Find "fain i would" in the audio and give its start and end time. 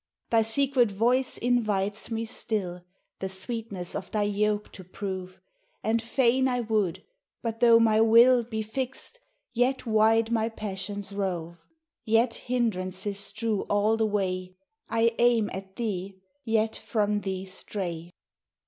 6.01-7.03